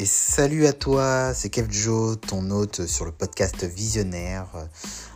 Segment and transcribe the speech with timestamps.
[0.00, 4.46] Et salut à toi, c'est Kev Joe, ton hôte sur le podcast Visionnaire,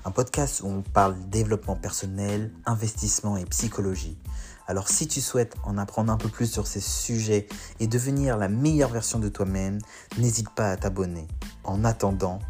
[0.04, 4.18] un podcast où on parle développement personnel, investissement et psychologie.
[4.66, 7.48] Alors si tu souhaites en apprendre un peu plus sur ces sujets
[7.80, 9.78] et devenir la meilleure version de toi-même,
[10.18, 11.28] n'hésite pas à t'abonner.
[11.62, 12.40] En attendant,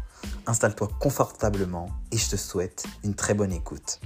[0.45, 4.01] installe-toi confortablement et je te souhaite une très bonne écoute.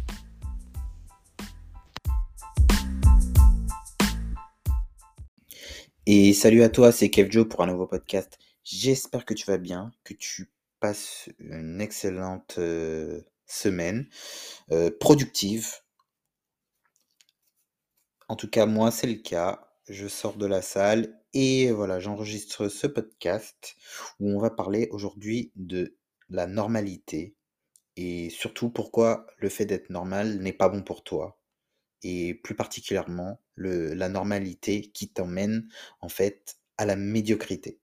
[6.11, 8.39] Et salut à toi, c'est Kev Joe pour un nouveau podcast.
[8.63, 14.07] J'espère que tu vas bien, que tu passes une excellente euh, semaine
[14.71, 15.71] euh, productive.
[18.27, 19.69] En tout cas, moi, c'est le cas.
[19.87, 23.75] Je sors de la salle et voilà, j'enregistre ce podcast
[24.19, 25.95] où on va parler aujourd'hui de
[26.31, 27.35] la normalité
[27.97, 31.38] et surtout pourquoi le fait d'être normal n'est pas bon pour toi
[32.03, 35.67] et plus particulièrement la normalité qui t'emmène
[36.01, 37.79] en fait à la médiocrité.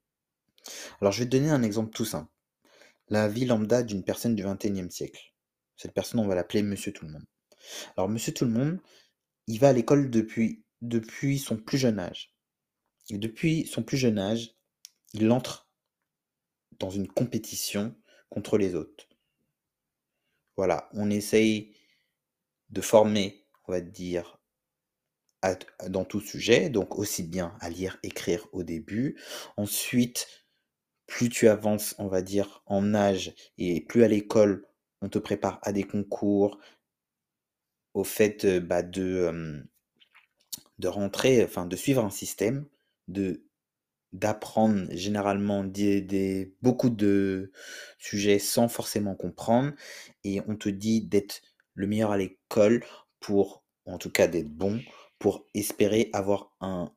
[1.01, 2.31] Alors je vais te donner un exemple tout simple.
[3.09, 5.33] La vie lambda d'une personne du 21e siècle.
[5.77, 7.27] Cette personne, on va l'appeler Monsieur Tout le Monde.
[7.97, 8.81] Alors Monsieur Tout le Monde,
[9.47, 12.33] il va à l'école depuis, depuis son plus jeune âge.
[13.11, 14.57] Et depuis son plus jeune âge,
[15.13, 15.69] il entre
[16.79, 17.95] dans une compétition
[18.29, 19.09] contre les autres.
[20.57, 21.77] Voilà, on essaye
[22.71, 24.39] de former on va dire,
[25.89, 29.17] dans tout sujet, donc aussi bien à lire, écrire au début.
[29.57, 30.27] Ensuite,
[31.07, 34.67] plus tu avances, on va dire, en âge et plus à l'école,
[35.03, 36.59] on te prépare à des concours,
[37.95, 39.65] au fait euh, bah, de,
[40.79, 42.67] de rentrer, enfin de suivre un système,
[43.09, 43.43] de
[44.13, 47.53] d'apprendre généralement des, beaucoup de
[47.99, 49.73] sujets sans forcément comprendre
[50.25, 51.43] et on te dit d'être
[51.75, 52.83] le meilleur à l'école
[53.27, 54.81] pour, en tout cas d'être bon,
[55.19, 56.93] pour espérer avoir un,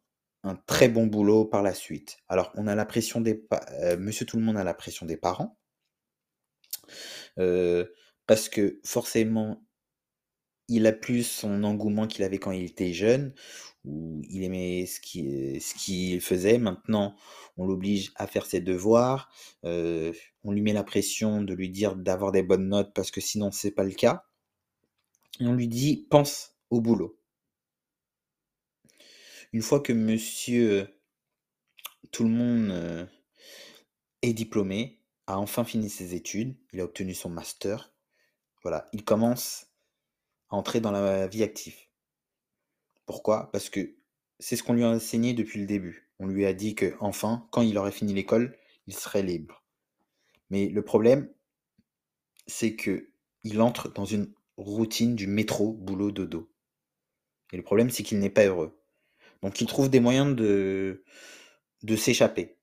[0.68, 2.18] très bon boulot par la suite.
[2.28, 3.44] Alors, on a la pression des...
[3.82, 5.58] Euh, monsieur tout le monde a la pression des parents.
[7.40, 7.86] Euh,
[8.28, 9.66] parce que forcément,
[10.68, 13.34] il a plus son engouement qu'il avait quand il était jeune,
[13.86, 16.60] où il aimait ce qu'il ce qu'il faisait.
[16.60, 17.16] Maintenant,
[17.58, 19.32] on l'oblige à faire ses devoirs.
[19.66, 20.14] Euh,
[20.44, 23.50] on lui met la pression de lui dire d'avoir des bonnes notes parce que sinon,
[23.52, 24.29] c'est pas le cas
[25.40, 27.20] on lui dit pense au boulot.
[29.54, 30.88] Une fois que monsieur
[32.12, 33.06] tout le monde euh,
[34.22, 37.94] est diplômé, a enfin fini ses études, il a obtenu son master,
[38.64, 39.68] voilà, il commence
[40.50, 41.78] à entrer dans la vie active.
[43.06, 43.52] Pourquoi?
[43.52, 43.96] Parce que
[44.40, 46.10] c'est ce qu'on lui a enseigné depuis le début.
[46.20, 48.58] On lui a dit que enfin, quand il aurait fini l'école,
[48.88, 49.64] il serait libre.
[50.50, 51.32] Mais le problème,
[52.48, 53.12] c'est que
[53.44, 56.52] il entre dans une routine du métro, boulot, dodo.
[57.52, 58.80] Et le problème, c'est qu'il n'est pas heureux.
[59.42, 61.04] Donc il trouve des moyens de,
[61.84, 62.60] de s'échapper,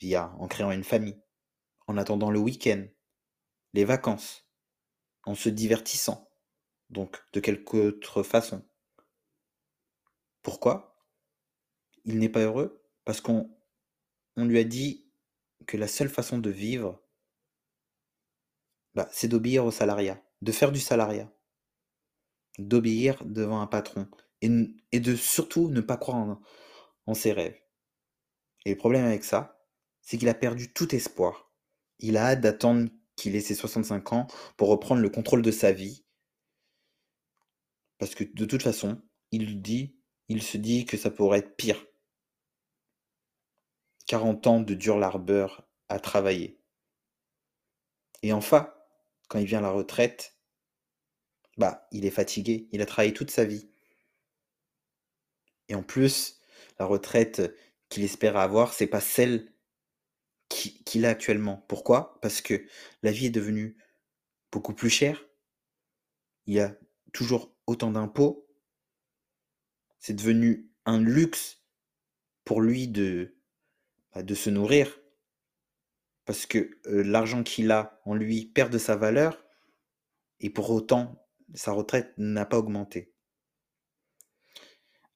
[0.00, 1.20] via en créant une famille,
[1.86, 2.86] en attendant le week-end,
[3.74, 4.48] les vacances,
[5.24, 6.30] en se divertissant,
[6.90, 8.64] donc de quelque autre façon.
[10.42, 11.04] Pourquoi?
[12.04, 13.54] Il n'est pas heureux Parce qu'on
[14.36, 15.10] on lui a dit
[15.66, 17.02] que la seule façon de vivre,
[18.94, 21.30] bah, c'est d'obéir au salariat de faire du salariat,
[22.58, 24.08] d'obéir devant un patron
[24.40, 26.38] et, de surtout ne pas croire
[27.06, 27.60] en, ses rêves.
[28.64, 29.60] Et le problème avec ça,
[30.02, 31.52] c'est qu'il a perdu tout espoir.
[31.98, 35.72] Il a hâte d'attendre qu'il ait ses 65 ans pour reprendre le contrôle de sa
[35.72, 36.04] vie.
[37.98, 39.96] Parce que de toute façon, il dit,
[40.28, 41.84] il se dit que ça pourrait être pire.
[44.06, 46.60] 40 ans de dur labeur à travailler.
[48.22, 48.72] Et enfin,
[49.28, 50.36] quand il vient à la retraite,
[51.56, 53.68] bah, il est fatigué, il a travaillé toute sa vie.
[55.68, 56.40] Et en plus,
[56.78, 57.54] la retraite
[57.88, 59.52] qu'il espère avoir, c'est pas celle
[60.48, 61.64] qu'il a actuellement.
[61.68, 62.18] Pourquoi?
[62.22, 62.64] Parce que
[63.02, 63.76] la vie est devenue
[64.50, 65.26] beaucoup plus chère.
[66.46, 66.74] Il y a
[67.12, 68.46] toujours autant d'impôts.
[69.98, 71.62] C'est devenu un luxe
[72.44, 73.36] pour lui de,
[74.14, 74.98] bah, de se nourrir
[76.28, 79.42] parce que l'argent qu'il a en lui perd de sa valeur,
[80.40, 83.14] et pour autant, sa retraite n'a pas augmenté.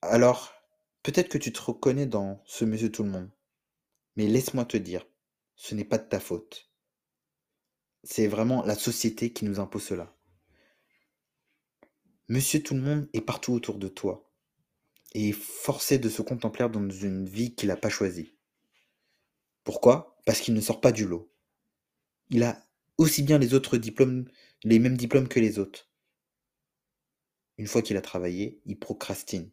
[0.01, 0.55] Alors,
[1.03, 3.31] peut-être que tu te reconnais dans ce monsieur tout le monde,
[4.17, 5.07] mais laisse-moi te dire,
[5.55, 6.73] ce n'est pas de ta faute.
[8.05, 10.17] C'est vraiment la société qui nous impose cela.
[12.29, 14.33] Monsieur tout le monde est partout autour de toi
[15.13, 18.35] et est forcé de se contempler dans une vie qu'il n'a pas choisie.
[19.63, 20.12] Pourquoi?
[20.25, 21.31] Parce qu'il ne sort pas du lot.
[22.31, 22.63] Il a
[22.99, 24.29] aussi bien les autres diplômes,
[24.65, 25.89] les mêmes diplômes que les autres.
[27.59, 29.51] Une fois qu'il a travaillé, il procrastine.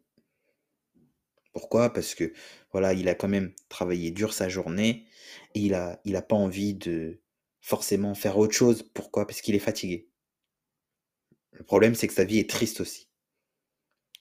[1.53, 1.91] Pourquoi?
[1.91, 2.33] Parce que,
[2.71, 5.05] voilà, il a quand même travaillé dur sa journée
[5.55, 7.19] et il a il a pas envie de
[7.61, 8.83] forcément faire autre chose.
[8.93, 9.27] Pourquoi?
[9.27, 10.09] Parce qu'il est fatigué.
[11.51, 13.09] Le problème, c'est que sa vie est triste aussi.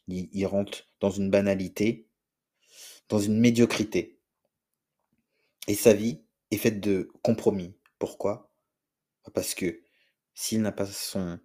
[0.09, 2.09] Il il rentre dans une banalité,
[3.09, 4.19] dans une médiocrité
[5.69, 7.75] et sa vie est faite de compromis.
[7.99, 8.51] Pourquoi?
[9.35, 9.83] Parce que
[10.35, 11.41] s'il n'a pas son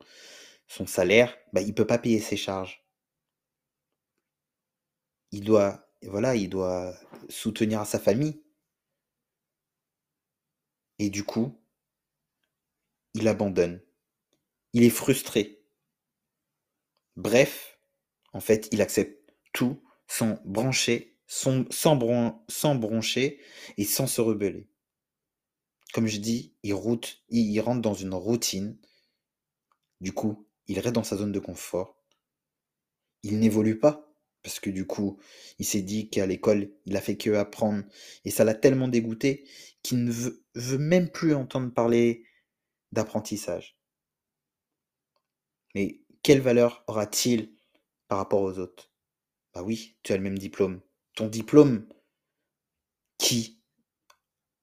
[0.88, 2.83] salaire, bah, il peut pas payer ses charges.
[5.31, 6.94] Il doit voilà, il doit
[7.29, 8.41] soutenir sa famille.
[11.00, 11.59] Et du coup
[13.13, 13.81] il abandonne.
[14.73, 15.61] Il est frustré.
[17.15, 17.79] Bref,
[18.33, 23.39] en fait, il accepte tout sans brancher, sans, sans, sans broncher
[23.77, 24.67] et sans se rebeller.
[25.94, 28.78] Comme je dis, il, route, il, rentre dans une routine.
[30.01, 32.04] Du coup, il reste dans sa zone de confort.
[33.22, 34.10] Il n'évolue pas.
[34.42, 35.19] Parce que du coup,
[35.57, 37.84] il s'est dit qu'à l'école, il a fait que apprendre.
[38.25, 39.48] Et ça l'a tellement dégoûté
[39.84, 42.25] qu'il ne veut même plus entendre parler
[42.92, 43.78] d'apprentissage.
[45.75, 47.56] Mais quelle valeur aura-t-il
[48.07, 48.92] par rapport aux autres?
[49.54, 50.81] Bah oui, tu as le même diplôme.
[51.16, 51.88] Ton diplôme
[53.18, 53.62] qui,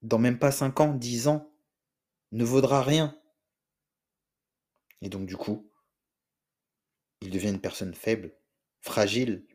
[0.03, 1.53] dans même pas 5 ans, 10 ans,
[2.33, 3.19] ne vaudra rien.
[5.03, 5.71] Et donc du coup,
[7.21, 8.37] il devient une personne faible,
[8.81, 9.47] fragile.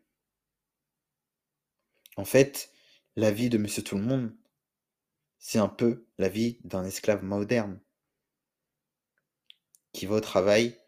[2.18, 2.72] En fait,
[3.16, 4.36] la vie de Monsieur Tout le Monde,
[5.40, 7.80] c'est un peu la vie d'un esclave moderne
[9.94, 10.80] qui va au travail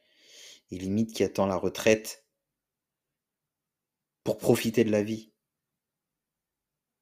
[0.71, 2.25] et limite qui attend la retraite
[4.23, 5.31] pour profiter de la vie.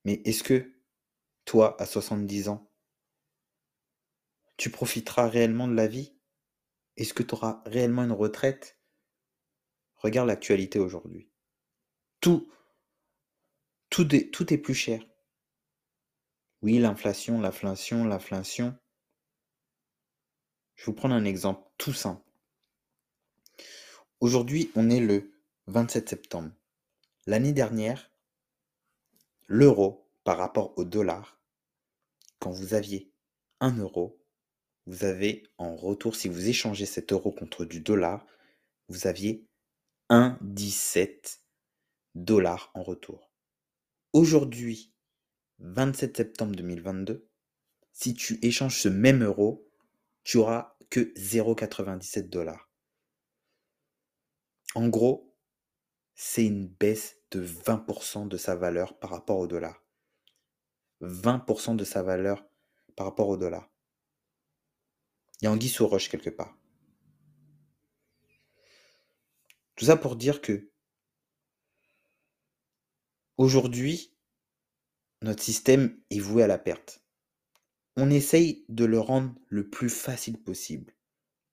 [0.03, 0.74] Mais est-ce que
[1.45, 2.71] toi, à 70 ans,
[4.57, 6.13] tu profiteras réellement de la vie?
[6.97, 8.79] Est-ce que tu auras réellement une retraite?
[9.95, 11.29] Regarde l'actualité aujourd'hui.
[12.19, 12.49] Tout,
[13.89, 15.05] tout est, plus cher.
[16.61, 18.77] Oui, l'inflation, l'inflation, l'inflation.
[20.75, 22.23] Je vais vous prendre un exemple tout simple.
[24.19, 25.33] Aujourd'hui, on est le
[25.67, 26.51] 27 septembre.
[27.25, 28.11] L'année dernière,
[29.47, 31.39] l'euro par rapport au dollar,
[32.39, 33.13] quand vous aviez
[33.61, 34.19] 1 euro,
[34.87, 38.25] vous avez en retour, si vous échangez cet euro contre du dollar,
[38.89, 39.47] vous aviez
[40.09, 41.39] 1,17
[42.15, 43.31] dollars en retour.
[44.13, 44.91] Aujourd'hui,
[45.59, 47.29] 27 septembre 2022,
[47.91, 49.69] si tu échanges ce même euro,
[50.23, 52.71] tu auras que 0,97 dollars.
[54.73, 55.35] En gros,
[56.15, 59.84] c'est une baisse de 20% de sa valeur par rapport au dollar.
[61.01, 62.45] 20% de sa valeur
[62.95, 63.69] par rapport au dollar.
[65.41, 66.57] Il y a anguille sous roche quelque part.
[69.75, 70.69] Tout ça pour dire que
[73.37, 74.13] aujourd'hui,
[75.21, 77.01] notre système est voué à la perte.
[77.97, 80.93] On essaye de le rendre le plus facile possible.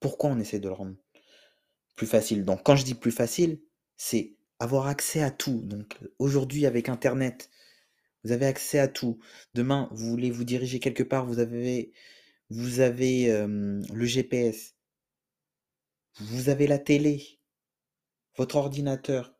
[0.01, 0.97] Pourquoi on essaye de le rendre
[1.97, 2.45] plus facile?
[2.45, 3.61] Donc quand je dis plus facile,
[3.97, 5.61] c'est avoir accès à tout.
[5.63, 7.51] Donc aujourd'hui avec Internet,
[8.25, 9.19] vous avez accès à tout.
[9.55, 11.93] Demain, vous voulez vous diriger quelque part, vous avez,
[12.51, 14.77] euh, le GPS,
[16.19, 17.41] vous avez la télé,
[18.37, 19.35] votre ordinateur.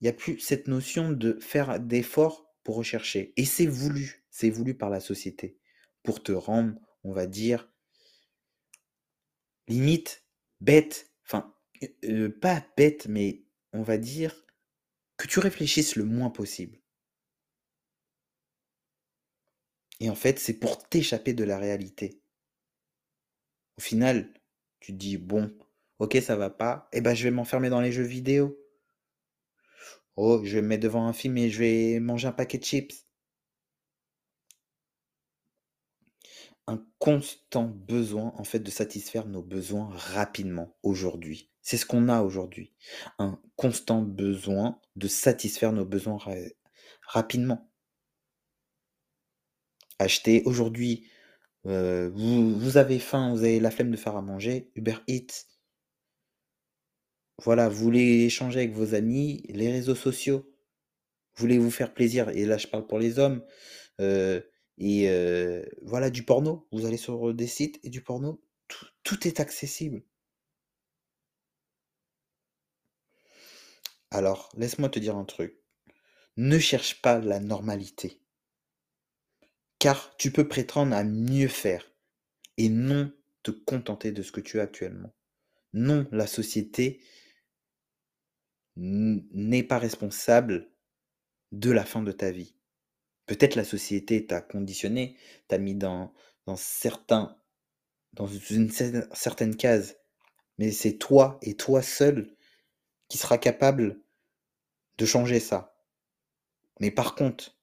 [0.00, 3.32] Il n'y a plus cette notion de faire d'efforts pour rechercher.
[3.36, 5.58] Et c'est voulu, c'est voulu par la société
[6.02, 7.70] pour te rendre, on va dire,
[9.68, 10.24] limite
[10.60, 11.12] bête.
[11.24, 11.54] Enfin,
[12.04, 14.46] euh, pas bête, mais on va dire
[15.16, 16.79] que tu réfléchisses le moins possible.
[20.00, 22.20] Et en fait, c'est pour t'échapper de la réalité.
[23.78, 24.32] Au final,
[24.80, 25.52] tu te dis, bon,
[25.98, 28.58] ok, ça va pas, et eh ben je vais m'enfermer dans les jeux vidéo.
[30.16, 32.64] Oh, je vais me mettre devant un film et je vais manger un paquet de
[32.64, 33.06] chips.
[36.66, 41.50] Un constant besoin, en fait, de satisfaire nos besoins rapidement, aujourd'hui.
[41.62, 42.72] C'est ce qu'on a aujourd'hui.
[43.18, 46.18] Un constant besoin de satisfaire nos besoins
[47.02, 47.69] rapidement.
[50.00, 51.06] Acheter aujourd'hui,
[51.66, 55.44] euh, vous, avez faim, vous avez la flemme de faire à manger, Uber Eats.
[57.44, 60.46] Voilà, vous voulez échanger avec vos amis, les réseaux sociaux.
[61.34, 63.44] Vous voulez vous faire plaisir, et là je parle pour les hommes.
[64.00, 64.40] euh,
[64.78, 66.66] et euh, voilà, du porno.
[66.72, 68.42] Vous allez sur des sites et du porno,
[69.04, 70.02] tout est accessible.
[74.12, 75.56] Alors, laisse-moi te dire un truc.
[76.36, 78.19] Ne cherche pas la normalité.
[79.80, 81.90] Car tu peux prétendre à mieux faire
[82.56, 85.12] et non te contenter de ce que tu as actuellement.
[85.72, 87.02] Non, la société
[88.76, 90.70] n'est pas responsable
[91.50, 92.54] de la fin de ta vie.
[93.26, 95.16] Peut-être la société t'a conditionné,
[95.48, 96.12] t'a mis dans,
[96.46, 97.36] dans certains
[98.12, 99.96] dans une certaine case,
[100.58, 102.34] mais c'est toi et toi seul
[103.08, 104.00] qui sera capable
[104.98, 105.76] de changer ça.
[106.80, 107.56] Mais par contre,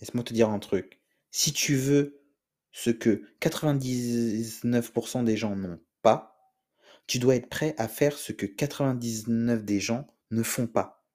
[0.00, 1.01] laisse-moi te dire un truc.
[1.32, 2.22] Si tu veux
[2.70, 6.54] ce que 99% des gens n'ont pas,
[7.06, 11.08] tu dois être prêt à faire ce que 99% des gens ne font pas.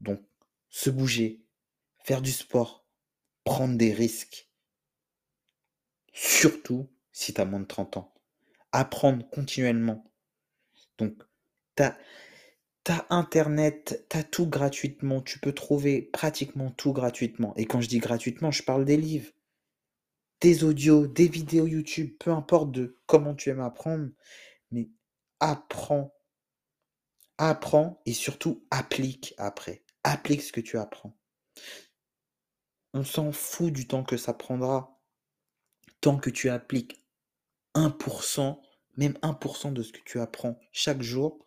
[0.00, 0.22] Donc,
[0.70, 1.44] se bouger,
[2.04, 2.86] faire du sport,
[3.44, 4.50] prendre des risques.
[6.12, 8.14] Surtout si tu as moins de 30 ans.
[8.72, 10.10] Apprendre continuellement.
[10.96, 11.22] Donc,
[11.76, 11.82] tu
[13.10, 15.20] Internet, tu as tout gratuitement.
[15.20, 17.54] Tu peux trouver pratiquement tout gratuitement.
[17.56, 19.30] Et quand je dis gratuitement, je parle des livres,
[20.40, 24.08] des audios, des vidéos YouTube, peu importe de comment tu aimes apprendre,
[24.70, 24.88] mais
[25.38, 26.14] apprends.
[27.38, 29.82] Apprends et surtout applique après.
[30.04, 31.16] Applique ce que tu apprends.
[32.92, 35.00] On s'en fout du temps que ça prendra.
[36.00, 37.04] Tant que tu appliques
[37.74, 38.60] 1%,
[38.96, 41.46] même 1% de ce que tu apprends chaque jour,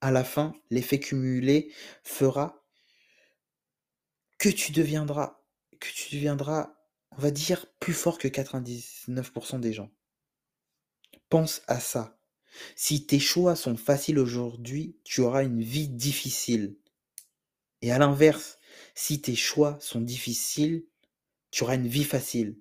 [0.00, 2.64] à la fin, l'effet cumulé fera
[4.38, 5.42] que tu deviendras,
[5.80, 6.76] que tu deviendras,
[7.12, 9.90] on va dire, plus fort que 99% des gens.
[11.28, 12.18] Pense à ça.
[12.76, 16.76] Si tes choix sont faciles aujourd'hui, tu auras une vie difficile.
[17.82, 18.58] Et à l'inverse,
[18.94, 20.86] si tes choix sont difficiles,
[21.50, 22.58] tu auras une vie facile.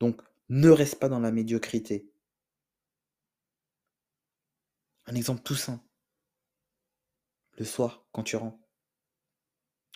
[0.00, 2.11] Donc, ne reste pas dans la médiocrité.
[5.06, 5.84] Un exemple tout simple.
[7.58, 8.58] Le soir, quand tu rentres.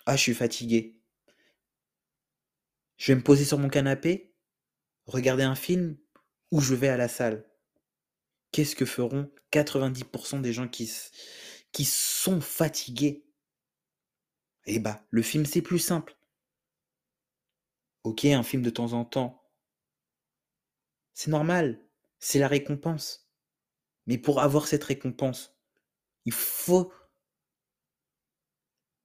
[0.05, 0.97] Ah, je suis fatigué.
[2.97, 4.33] Je vais me poser sur mon canapé,
[5.05, 5.97] regarder un film,
[6.51, 7.45] ou je vais à la salle.
[8.51, 10.91] Qu'est-ce que feront 90% des gens qui,
[11.71, 13.25] qui sont fatigués?
[14.65, 16.17] Eh bah, le film, c'est plus simple.
[18.03, 19.43] Ok, un film de temps en temps.
[21.13, 21.85] C'est normal.
[22.19, 23.26] C'est la récompense.
[24.07, 25.55] Mais pour avoir cette récompense,
[26.25, 26.91] il faut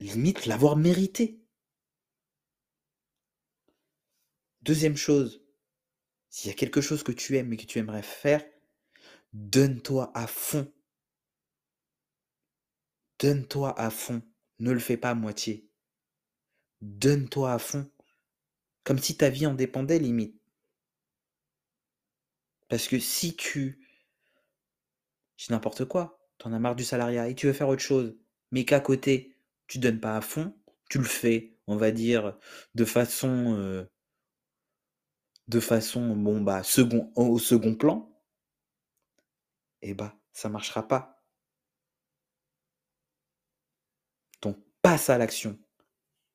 [0.01, 1.45] limite l'avoir mérité.
[4.63, 5.45] Deuxième chose,
[6.29, 8.45] s'il y a quelque chose que tu aimes et que tu aimerais faire,
[9.33, 10.73] donne-toi à fond.
[13.19, 14.23] Donne-toi à fond.
[14.61, 15.69] Ne le fais pas à moitié.
[16.81, 17.91] Donne-toi à fond.
[18.85, 20.41] Comme si ta vie en dépendait limite.
[22.69, 23.82] Parce que si tu...
[25.43, 26.21] C'est n'importe quoi.
[26.39, 28.17] T'en as marre du salariat et tu veux faire autre chose.
[28.53, 30.55] Mais qu'à côté, tu donnes pas à fond.
[30.89, 32.39] Tu le fais, on va dire,
[32.77, 33.57] de façon...
[33.59, 33.85] Euh,
[35.49, 38.09] de façon, bon, bah, second, au second plan.
[39.83, 41.23] Eh bah, ça marchera pas.
[44.83, 45.59] passe à l'action.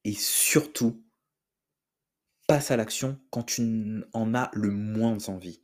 [0.04, 1.04] Et surtout,
[2.48, 5.62] passe à l'action quand tu en as le moins envie.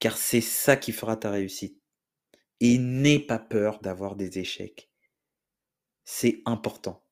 [0.00, 1.83] Car c'est ça qui fera ta réussite.
[2.66, 4.90] Et n'aie pas peur d'avoir des échecs.
[6.06, 7.04] C'est important.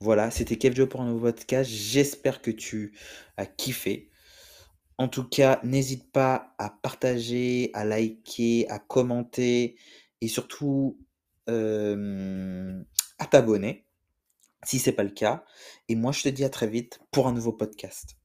[0.00, 1.70] Voilà, c'était Kev Joe pour un nouveau podcast.
[1.70, 2.96] J'espère que tu
[3.36, 4.10] as kiffé.
[4.96, 9.76] En tout cas, n'hésite pas à partager, à liker, à commenter
[10.22, 10.98] et surtout
[11.46, 13.84] à t'abonner
[14.64, 15.44] si c'est pas le cas.
[15.90, 18.16] Et moi, je te dis à très vite pour un nouveau podcast.